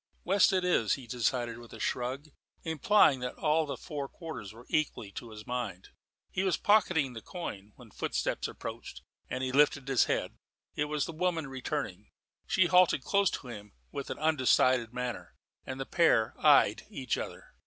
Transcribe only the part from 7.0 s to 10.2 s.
the coin, when footsteps approached, and he lifted his